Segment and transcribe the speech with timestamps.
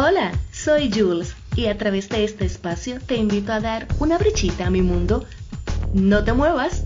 [0.00, 4.68] Hola, soy Jules y a través de este espacio te invito a dar una brichita
[4.68, 5.24] a mi mundo.
[5.92, 6.84] No te muevas.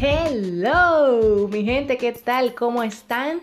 [0.00, 2.54] Hello, mi gente, ¿qué tal?
[2.54, 3.42] ¿Cómo están?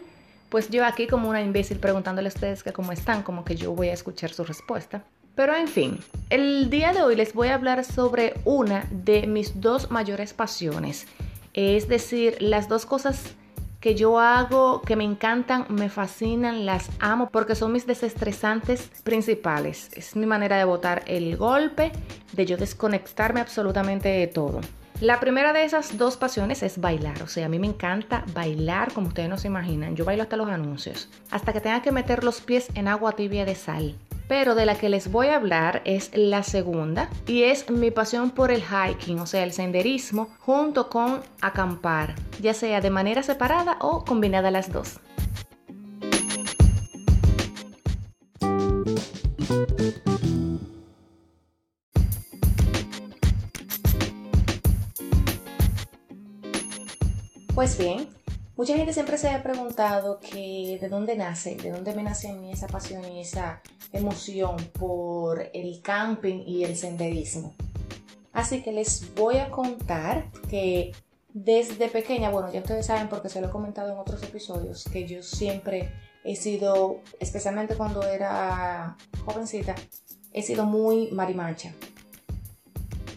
[0.50, 3.74] Pues yo aquí como una imbécil preguntándole a ustedes que cómo están, como que yo
[3.74, 5.04] voy a escuchar su respuesta.
[5.36, 9.62] Pero en fin, el día de hoy les voy a hablar sobre una de mis
[9.62, 11.08] dos mayores pasiones.
[11.54, 13.34] Es decir, las dos cosas
[13.80, 19.90] que yo hago, que me encantan, me fascinan, las amo porque son mis desestresantes principales.
[19.94, 21.92] Es mi manera de botar el golpe,
[22.34, 24.62] de yo desconectarme absolutamente de todo.
[25.00, 28.94] La primera de esas dos pasiones es bailar, o sea, a mí me encanta bailar
[28.94, 29.96] como ustedes no se imaginan.
[29.96, 33.46] Yo bailo hasta los anuncios, hasta que tenga que meter los pies en agua tibia
[33.46, 33.96] de sal
[34.32, 38.30] pero de la que les voy a hablar es la segunda y es mi pasión
[38.32, 43.76] por el hiking, o sea, el senderismo, junto con acampar, ya sea de manera separada
[43.82, 45.02] o combinada las dos.
[57.54, 58.08] Pues bien,
[58.62, 62.34] Mucha gente siempre se ha preguntado que de dónde nace, de dónde me nace a
[62.34, 63.60] mí esa pasión y esa
[63.92, 67.56] emoción por el camping y el senderismo.
[68.32, 70.92] Así que les voy a contar que
[71.34, 75.08] desde pequeña, bueno, ya ustedes saben porque se lo he comentado en otros episodios, que
[75.08, 75.92] yo siempre
[76.24, 78.96] he sido, especialmente cuando era
[79.26, 79.74] jovencita,
[80.34, 81.74] he sido muy marimancha.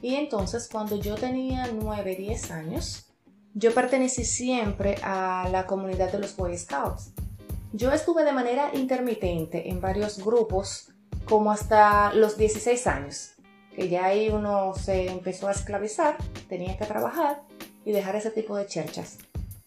[0.00, 3.13] Y entonces cuando yo tenía 9, 10 años,
[3.55, 7.12] yo pertenecí siempre a la comunidad de los Boy Scouts.
[7.72, 10.88] Yo estuve de manera intermitente en varios grupos
[11.24, 13.33] como hasta los 16 años,
[13.74, 16.16] que ya ahí uno se empezó a esclavizar,
[16.48, 17.42] tenía que trabajar
[17.84, 19.19] y dejar ese tipo de cherchas.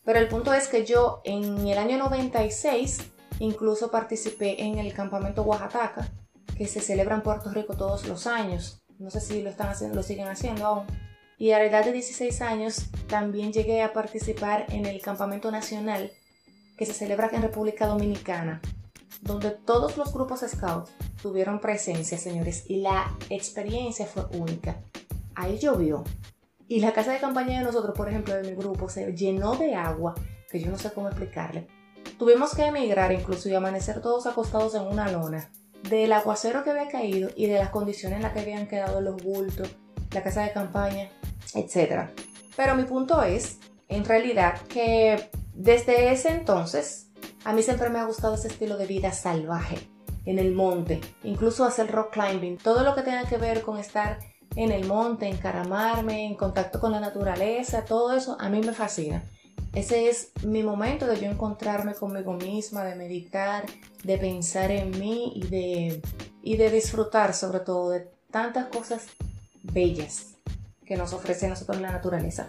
[0.04, 3.00] Pero el punto es que yo en el año 96
[3.40, 6.12] incluso participé en el campamento Oaxaca,
[6.58, 8.82] que se celebra en Puerto Rico todos los años.
[9.00, 11.07] No sé si lo están haciendo, lo siguen haciendo aún
[11.38, 16.12] y a la edad de 16 años también llegué a participar en el Campamento Nacional
[16.78, 18.62] que se celebra en República Dominicana,
[19.22, 24.82] donde todos los grupos Scouts tuvieron presencia, señores, y la experiencia fue única.
[25.36, 26.04] Ahí llovió.
[26.68, 29.76] Y la casa de campaña de nosotros, por ejemplo, de mi grupo, se llenó de
[29.76, 30.16] agua,
[30.52, 31.68] que yo no sé cómo explicarle.
[32.20, 35.50] Tuvimos que emigrar incluso y amanecer todos acostados en una lona,
[35.90, 39.22] del aguacero que había caído y de las condiciones en las que habían quedado los
[39.24, 39.70] bultos,
[40.12, 41.10] la casa de campaña
[41.56, 42.10] etc.
[42.56, 47.08] Pero mi punto es, en realidad, que desde ese entonces
[47.44, 49.78] a mí siempre me ha gustado ese estilo de vida salvaje,
[50.26, 54.20] en el monte, incluso hacer rock climbing, todo lo que tenga que ver con estar
[54.58, 59.24] en el monte, encaramarme, en contacto con la naturaleza, todo eso a mí me fascina.
[59.74, 63.66] Ese es mi momento de yo encontrarme conmigo misma, de meditar,
[64.04, 66.02] de pensar en mí y de,
[66.42, 69.06] y de disfrutar sobre todo de tantas cosas
[69.64, 70.37] bellas
[70.88, 72.48] que nos ofrece nosotros la naturaleza.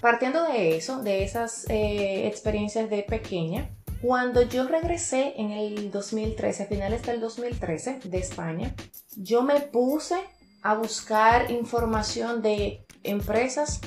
[0.00, 3.70] Partiendo de eso, de esas eh, experiencias de pequeña,
[4.00, 8.74] cuando yo regresé en el 2013, a finales del 2013 de España,
[9.16, 10.16] yo me puse
[10.62, 13.80] a buscar información de empresas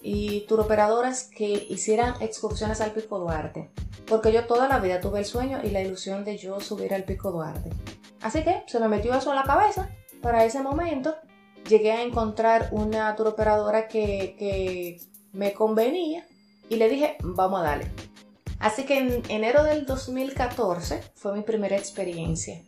[0.00, 3.70] y turoperadoras que hicieran excursiones al Pico Duarte,
[4.06, 7.02] porque yo toda la vida tuve el sueño y la ilusión de yo subir al
[7.02, 7.70] Pico Duarte.
[8.22, 9.90] Así que se me metió eso en la cabeza
[10.22, 11.16] para ese momento
[11.68, 15.00] llegué a encontrar una tour operadora que,
[15.32, 16.26] me convenía
[16.70, 17.90] y le dije, vamos a darle.
[18.58, 22.62] Así que en enero del 2014 fue mi primera experiencia.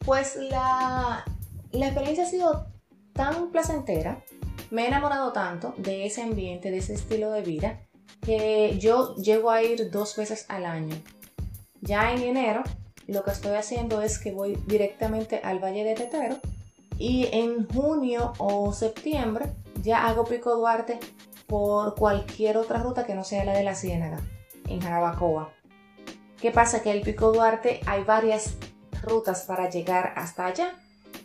[0.00, 1.24] Pues la,
[1.70, 2.66] la experiencia ha sido
[3.12, 4.24] tan placentera,
[4.70, 7.80] me he enamorado tanto de ese ambiente, de ese estilo de vida,
[8.20, 10.96] que yo llego a ir dos veces al año.
[11.82, 12.64] Ya en enero
[13.06, 16.40] lo que estoy haciendo es que voy directamente al Valle de Tetero
[16.98, 19.52] y en junio o septiembre
[19.82, 20.98] ya hago Pico Duarte
[21.46, 24.20] por cualquier otra ruta que no sea la de la Ciénaga,
[24.68, 25.52] en Jarabacoa.
[26.40, 26.82] ¿Qué pasa?
[26.82, 28.56] Que el Pico Duarte hay varias
[29.02, 30.74] rutas para llegar hasta allá.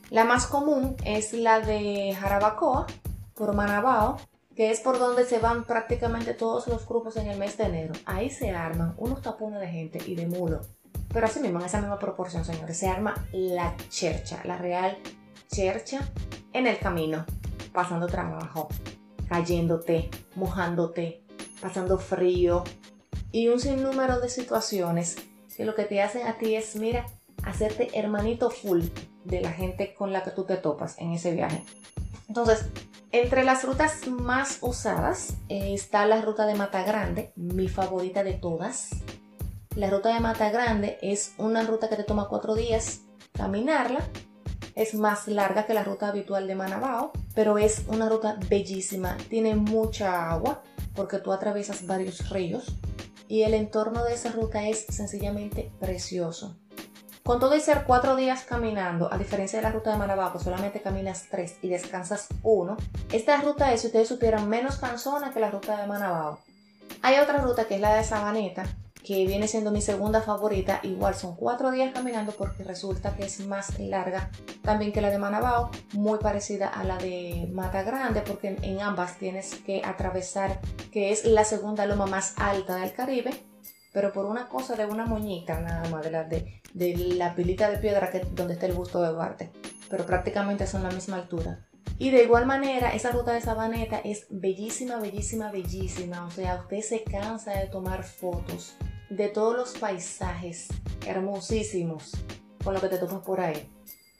[0.09, 2.85] La más común es la de Jarabacoa,
[3.33, 4.17] por Manabao,
[4.55, 7.93] que es por donde se van prácticamente todos los grupos en el mes de enero.
[8.05, 10.61] Ahí se arman unos tapones de gente y de mulo.
[11.13, 14.97] Pero así mismo, en esa misma proporción, señores, se arma la chercha, la real
[15.53, 15.99] chercha
[16.53, 17.25] en el camino,
[17.73, 18.69] pasando trabajo,
[19.27, 21.23] cayéndote, mojándote,
[21.61, 22.63] pasando frío
[23.31, 25.17] y un sinnúmero de situaciones
[25.55, 27.05] que lo que te hacen a ti es, mira,
[27.43, 28.81] hacerte hermanito full
[29.25, 31.63] de la gente con la que tú te topas en ese viaje.
[32.27, 32.65] Entonces,
[33.13, 38.33] Entre las rutas más usadas eh, está la ruta de Mata Grande, mi favorita de
[38.35, 38.91] todas.
[39.75, 43.01] La ruta de Mata Grande es una ruta que te toma cuatro días
[43.33, 43.99] caminarla.
[44.75, 49.17] Es más larga que la ruta habitual de Manabao, pero es una ruta bellísima.
[49.29, 50.63] Tiene mucha agua
[50.95, 52.75] porque tú atraviesas varios ríos
[53.27, 56.57] y el entorno de esa ruta es sencillamente precioso.
[57.23, 60.39] Con todo y ser cuatro días caminando, a diferencia de la ruta de Manabao, que
[60.39, 62.77] solamente caminas tres y descansas uno,
[63.11, 66.39] esta ruta es, si ustedes supieran, menos cansona que la ruta de Manabao.
[67.03, 68.65] Hay otra ruta que es la de Sabaneta,
[69.03, 70.79] que viene siendo mi segunda favorita.
[70.83, 74.29] Igual son cuatro días caminando porque resulta que es más larga
[74.61, 79.17] también que la de Manabao, muy parecida a la de Mata Grande, porque en ambas
[79.17, 80.59] tienes que atravesar,
[80.91, 83.31] que es la segunda loma más alta del Caribe,
[83.91, 86.61] pero por una cosa de una moñita nada más, de la, de,
[87.15, 89.51] la pilita de piedra que, donde está el busto de Duarte,
[89.89, 91.65] pero prácticamente son la misma altura.
[91.97, 96.25] Y de igual manera, esa ruta de Sabaneta es bellísima, bellísima, bellísima.
[96.25, 98.75] O sea, usted se cansa de tomar fotos
[99.11, 100.69] de todos los paisajes
[101.05, 102.11] hermosísimos
[102.63, 103.69] con lo que te tomas por ahí.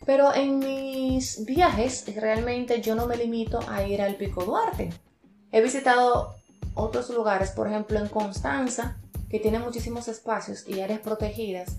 [0.06, 4.90] Pero en mis viajes realmente yo no me limito a ir al Pico Duarte.
[5.52, 6.36] He visitado
[6.74, 8.98] otros lugares, por ejemplo en Constanza,
[9.30, 11.78] que tiene muchísimos espacios y áreas protegidas.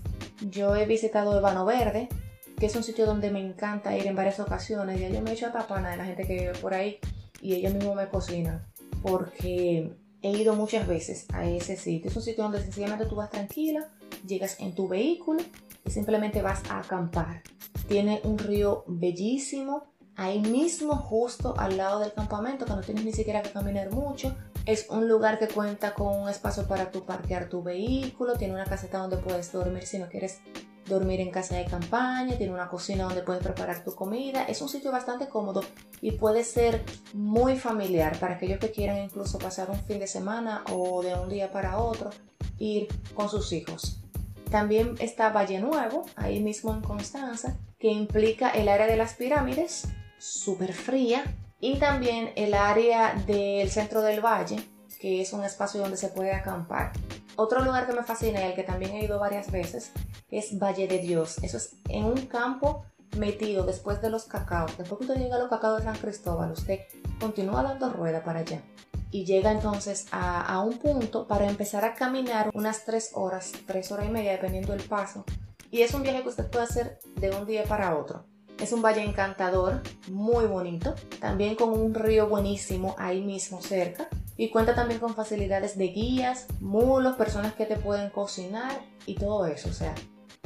[0.49, 2.09] Yo he visitado Evano Verde,
[2.57, 4.99] que es un sitio donde me encanta ir en varias ocasiones.
[4.99, 6.97] Ya yo me he hecho a tapana de la gente que vive por ahí
[7.41, 8.65] y ellos mismos me cocinan.
[9.03, 12.09] Porque he ido muchas veces a ese sitio.
[12.09, 13.89] Es un sitio donde sencillamente tú vas tranquila,
[14.25, 15.43] llegas en tu vehículo
[15.85, 17.43] y simplemente vas a acampar.
[17.87, 19.83] Tiene un río bellísimo,
[20.15, 24.33] ahí mismo justo al lado del campamento, que no tienes ni siquiera que caminar mucho.
[24.65, 28.63] Es un lugar que cuenta con un espacio para tu parquear tu vehículo, tiene una
[28.63, 30.39] caseta donde puedes dormir si no quieres
[30.85, 34.43] dormir en casa de campaña, tiene una cocina donde puedes preparar tu comida.
[34.45, 35.61] Es un sitio bastante cómodo
[36.01, 36.83] y puede ser
[37.13, 41.29] muy familiar para aquellos que quieran incluso pasar un fin de semana o de un
[41.29, 42.09] día para otro,
[42.57, 44.01] ir con sus hijos.
[44.49, 49.87] También está Valle Nuevo, ahí mismo en Constanza, que implica el área de las pirámides,
[50.19, 51.23] súper fría,
[51.59, 54.57] y también el área del centro del valle,
[54.99, 56.91] que es un espacio donde se puede acampar.
[57.35, 59.91] Otro lugar que me fascina y al que también he ido varias veces
[60.29, 61.37] es Valle de Dios.
[61.41, 62.85] Eso es en un campo
[63.17, 64.77] metido después de los cacaos.
[64.77, 66.81] Después que usted llega los cacaos de San Cristóbal, usted
[67.19, 68.61] continúa dando rueda para allá
[69.09, 74.07] y llega entonces a, un punto para empezar a caminar unas tres horas, tres horas
[74.07, 75.23] y media, dependiendo del paso.
[75.71, 78.25] Y es un viaje que usted puede hacer de un día para otro.
[78.59, 84.07] Es un valle encantador, muy bonito, también con un río buenísimo ahí mismo cerca
[84.37, 89.45] y cuenta también con facilidades de guías, mulos, personas que te pueden cocinar y todo
[89.45, 89.69] eso.
[89.69, 89.93] O sea,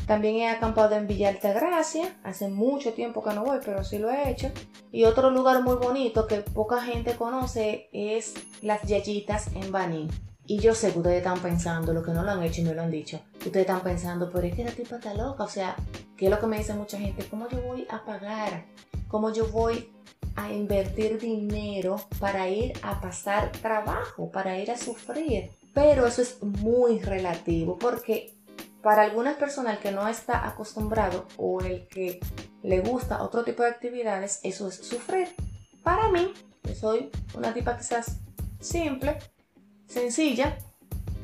[0.06, 4.10] también he acampado en Villa Altagracia, hace mucho tiempo que no voy, pero sí lo
[4.10, 4.52] he hecho.
[4.92, 10.08] Y otro lugar muy bonito que poca gente conoce es las Yayitas en Baní.
[10.46, 12.74] Y yo sé que ustedes están pensando, lo que no lo han hecho y me
[12.74, 15.76] lo han dicho, ustedes están pensando, pero es que la tipa está loca, o sea,
[16.16, 18.64] que es lo que me dice mucha gente, ¿cómo yo voy a pagar?
[19.10, 19.92] ¿Cómo yo voy
[20.36, 25.52] a invertir dinero para ir a pasar trabajo, para ir a sufrir.
[25.74, 28.34] Pero eso es muy relativo porque
[28.82, 32.20] para algunas personas que no está acostumbrado o el que
[32.64, 35.28] le gusta otro tipo de actividades, eso es sufrir.
[35.84, 36.34] Para mí,
[36.64, 38.18] que soy una tipa quizás
[38.60, 39.18] simple,
[39.88, 40.58] sencilla,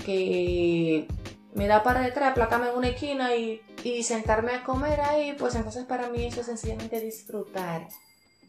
[0.05, 1.07] que
[1.53, 5.55] me da para detrás, placarme en una esquina y, y sentarme a comer ahí, pues
[5.55, 7.87] entonces para mí eso es sencillamente disfrutar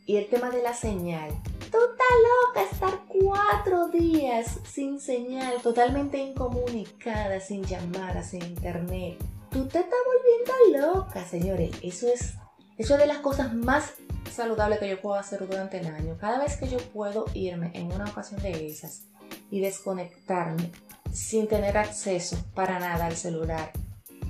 [0.07, 1.31] y el tema de la señal.
[1.71, 2.07] Tú estás
[2.47, 9.19] loca estar cuatro días sin señal, totalmente incomunicada, sin llamadas, sin internet.
[9.51, 11.71] Tú te estás volviendo loca, señores.
[11.83, 12.35] Eso es,
[12.77, 13.95] eso es de las cosas más
[14.31, 16.17] saludables que yo puedo hacer durante el año.
[16.21, 19.05] Cada vez que yo puedo irme en una ocasión de esas
[19.51, 20.71] y desconectarme
[21.13, 23.73] sin tener acceso para nada al celular,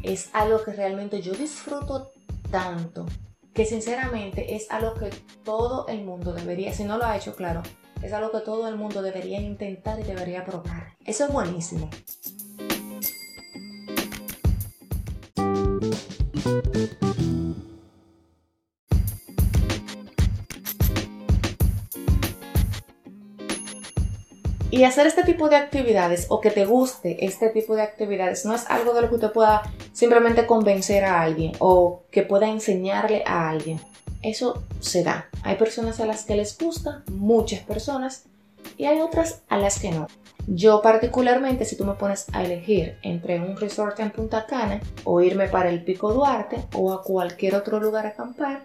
[0.03, 2.13] es algo que realmente yo disfruto
[2.51, 3.07] tanto
[3.55, 5.11] que sinceramente es algo que
[5.45, 7.63] todo el mundo debería, si no lo ha hecho, claro,
[8.03, 10.97] es algo que todo el mundo debería intentar y debería probar.
[11.05, 11.89] Eso es buenísimo.
[24.71, 28.57] Y hacer este tipo de actividades o que te guste este tipo de actividades no
[28.57, 29.63] es algo de lo que usted pueda
[29.95, 33.81] simplemente convencer a alguien o que pueda enseñarle a alguien.
[34.21, 35.29] Eso se da.
[35.43, 38.25] Hay personas a las que les gusta, muchas personas,
[38.77, 40.09] y hay otras a las que no.
[40.47, 45.23] Yo particularmente, si tú me pones a elegir entre un resort en Punta Cana o
[45.23, 48.63] irme para el Pico Duarte o a cualquier otro lugar a acampar,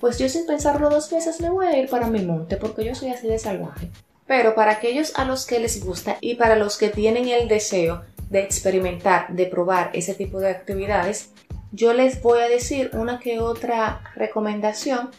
[0.00, 2.94] pues yo sin pensarlo dos veces me voy a ir para mi monte porque yo
[2.94, 3.90] soy así de salvaje.
[4.26, 8.02] Pero para aquellos a los que les gusta y para los que tienen el deseo
[8.32, 11.30] de experimentar, de probar ese tipo de actividades,
[11.70, 15.10] yo les voy a decir una que otra recomendación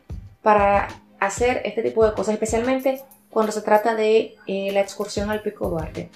[0.41, 0.88] para
[1.20, 5.70] hacer este tipo de cosas, especialmente cuando se trata de eh, la excursión al Pico
[5.70, 6.10] Duarte.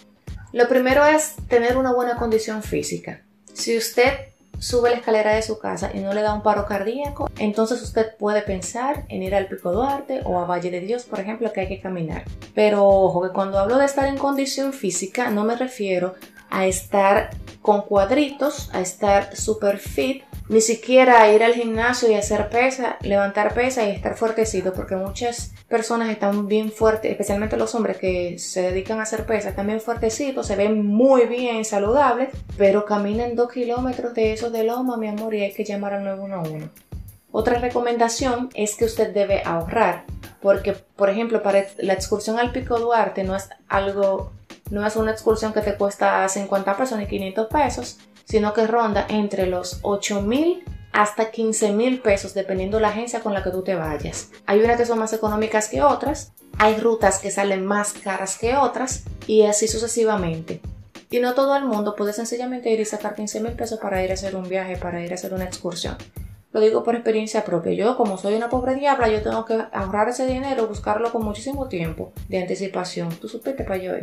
[0.54, 3.22] Lo primero es tener una buena condición física.
[3.54, 4.14] Si usted
[4.58, 8.16] sube la escalera de su casa y no le da un paro cardíaco, entonces usted
[8.18, 11.62] puede pensar en ir al Pico Duarte o a Valle de Dios, por ejemplo, que
[11.62, 12.24] hay que caminar.
[12.56, 16.16] Pero ojo, que cuando hablo de estar en condición física no me refiero
[16.50, 22.48] a estar con cuadritos, a estar super fit, ni siquiera ir al gimnasio y hacer
[22.50, 27.98] pesa, levantar pesa y estar fuertecito, porque muchas personas están bien fuertes, especialmente los hombres
[27.98, 32.86] que se dedican a hacer pesa, están bien fuertecitos, se ven muy bien saludables, pero
[32.86, 36.70] caminan dos kilómetros de esos de loma, mi amor, y hay que llamar al 911.
[37.32, 40.06] Otra recomendación es que usted debe ahorrar,
[40.42, 44.32] porque, por ejemplo, para la excursión al Pico Duarte no es algo,
[44.70, 49.06] no es una excursión que te cuesta 50 pesos ni 500 pesos, sino que ronda
[49.10, 53.62] entre los 8 mil hasta 15 mil pesos dependiendo la agencia con la que tú
[53.64, 54.30] te vayas.
[54.46, 58.56] Hay unas que son más económicas que otras, hay rutas que salen más caras que
[58.56, 60.62] otras y así sucesivamente.
[61.10, 64.12] Y no todo el mundo puede sencillamente ir y sacar 15 mil pesos para ir
[64.12, 65.96] a hacer un viaje, para ir a hacer una excursión.
[66.52, 67.74] Lo digo por experiencia propia.
[67.74, 71.68] Yo, como soy una pobre diabla, yo tengo que ahorrar ese dinero, buscarlo con muchísimo
[71.68, 73.10] tiempo de anticipación.
[73.10, 73.94] Tú supiste para yo.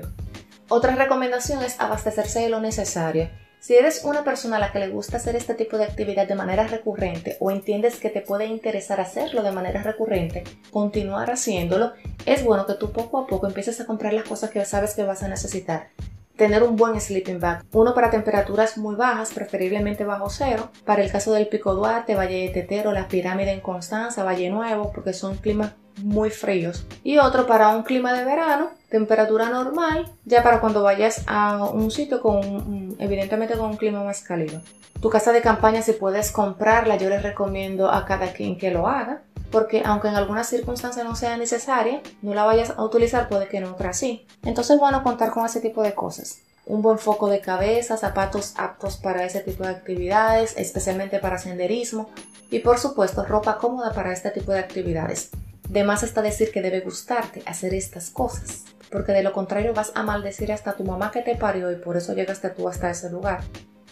[0.76, 3.30] Otra recomendación es abastecerse de lo necesario.
[3.60, 6.34] Si eres una persona a la que le gusta hacer este tipo de actividad de
[6.34, 11.92] manera recurrente o entiendes que te puede interesar hacerlo de manera recurrente, continuar haciéndolo,
[12.26, 15.04] es bueno que tú poco a poco empieces a comprar las cosas que sabes que
[15.04, 15.90] vas a necesitar
[16.36, 17.64] tener un buen sleeping bag.
[17.72, 20.72] Uno para temperaturas muy bajas, preferiblemente bajo cero.
[20.84, 24.90] Para el caso del Pico Duarte, Valle de Tetero, la Pirámide en Constanza, Valle Nuevo,
[24.92, 26.86] porque son climas muy fríos.
[27.02, 31.90] Y otro para un clima de verano, temperatura normal, ya para cuando vayas a un
[31.90, 34.60] sitio con, evidentemente con un clima más cálido.
[35.00, 38.88] Tu casa de campaña, si puedes comprarla, yo les recomiendo a cada quien que lo
[38.88, 39.22] haga
[39.54, 43.58] porque aunque en algunas circunstancias no sea necesaria, no la vayas a utilizar, puede que
[43.58, 44.26] en otra sí.
[44.42, 46.40] Entonces, bueno, contar con ese tipo de cosas.
[46.66, 52.10] Un buen foco de cabeza, zapatos aptos para ese tipo de actividades, especialmente para senderismo,
[52.50, 55.30] y por supuesto ropa cómoda para este tipo de actividades.
[55.68, 59.92] De más está decir que debe gustarte hacer estas cosas, porque de lo contrario vas
[59.94, 63.10] a maldecir hasta tu mamá que te parió y por eso llegaste tú hasta ese
[63.10, 63.42] lugar.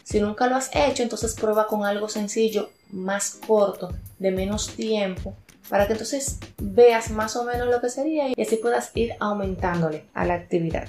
[0.05, 5.35] Si nunca lo has hecho, entonces prueba con algo sencillo, más corto, de menos tiempo,
[5.69, 10.05] para que entonces veas más o menos lo que sería y así puedas ir aumentándole
[10.13, 10.89] a la actividad.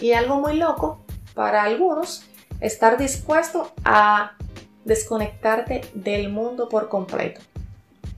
[0.00, 2.24] Y algo muy loco para algunos,
[2.60, 4.36] estar dispuesto a
[4.84, 7.40] desconectarte del mundo por completo.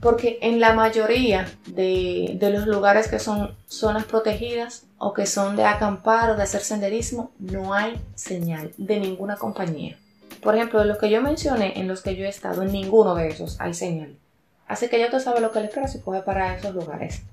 [0.05, 5.55] Porque en la mayoría de, de, los lugares que son zonas protegidas o que son
[5.55, 9.97] de acampar o de hacer senderismo, no hay señal de ninguna compañía.
[10.43, 13.15] Por ejemplo, de los que yo mencioné, en los que yo he estado, en ninguno
[13.15, 14.15] de esos hay señal.
[14.67, 17.23] Así que ya tú sabes lo que le espera si coge para esos lugares.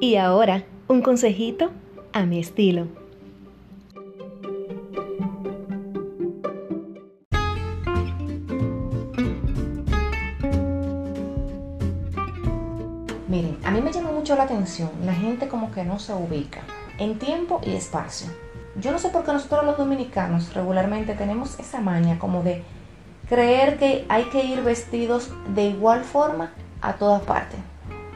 [0.00, 1.70] Y ahora, un consejito
[2.12, 2.86] a mi estilo.
[14.34, 16.60] la atención, la gente como que no se ubica
[16.98, 18.28] en tiempo y espacio.
[18.80, 22.62] Yo no sé por qué nosotros los dominicanos regularmente tenemos esa maña como de
[23.28, 27.58] creer que hay que ir vestidos de igual forma a todas partes.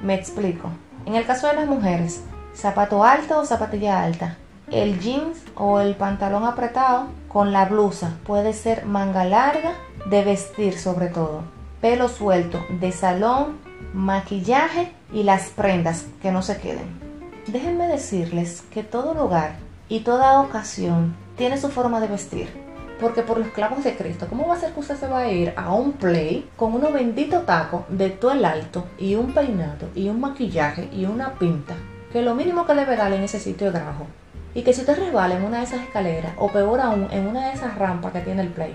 [0.02, 0.70] Me explico.
[1.06, 2.22] En el caso de las mujeres,
[2.54, 4.36] zapato alto o zapatilla alta,
[4.70, 9.72] el jeans o el pantalón apretado con la blusa puede ser manga larga
[10.06, 11.42] de vestir sobre todo,
[11.80, 13.58] pelo suelto de salón,
[13.92, 17.00] maquillaje y las prendas que no se queden.
[17.48, 19.56] Déjenme decirles que todo lugar
[19.88, 22.61] y toda ocasión tiene su forma de vestir.
[23.02, 25.28] Porque por los clavos de Cristo, ¿cómo va a ser que usted se va a
[25.28, 29.88] ir a un play con unos benditos tacos de todo el alto y un peinado
[29.96, 31.74] y un maquillaje y una pinta?
[32.12, 34.06] Que lo mínimo que debe darle en ese sitio es grajo.
[34.54, 37.48] Y que si usted resbala en una de esas escaleras o peor aún en una
[37.48, 38.72] de esas rampas que tiene el play,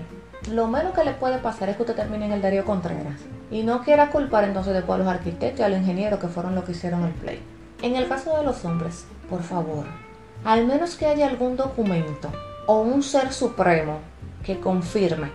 [0.52, 3.18] lo menos que le puede pasar es que usted termine en el Darío Contreras
[3.50, 6.54] y no quiera culpar entonces después a los arquitectos y a los ingenieros que fueron
[6.54, 7.40] los que hicieron el play.
[7.80, 9.86] En el caso de los hombres, por favor,
[10.44, 12.30] al menos que haya algún documento
[12.66, 14.00] o un ser supremo
[14.48, 15.30] que confirme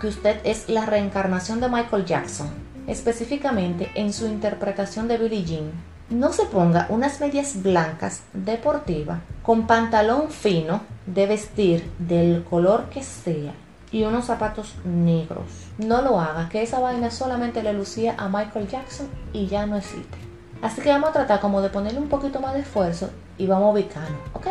[0.00, 2.48] que usted es la reencarnación de Michael Jackson,
[2.88, 5.70] específicamente en su interpretación de Billie Jean,
[6.10, 13.04] no se ponga unas medias blancas deportivas con pantalón fino de vestir del color que
[13.04, 13.52] sea
[13.92, 15.46] y unos zapatos negros.
[15.78, 19.76] No lo haga, que esa vaina solamente le lucía a Michael Jackson y ya no
[19.76, 20.18] existe.
[20.60, 23.68] Así que vamos a tratar como de ponerle un poquito más de esfuerzo y vamos
[23.68, 24.48] a ubicarnos, ¿ok?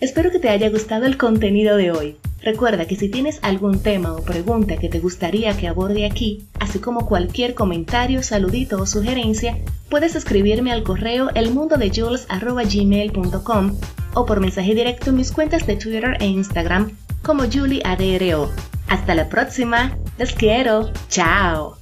[0.00, 2.16] Espero que te haya gustado el contenido de hoy.
[2.42, 6.78] Recuerda que si tienes algún tema o pregunta que te gustaría que aborde aquí, así
[6.78, 9.58] como cualquier comentario, saludito o sugerencia,
[9.90, 13.76] puedes escribirme al correo elmundodejules.gmail.com
[14.14, 18.50] o por mensaje directo en mis cuentas de Twitter e Instagram como JulieADRO.
[18.88, 21.79] Hasta la próxima, les quiero, chao.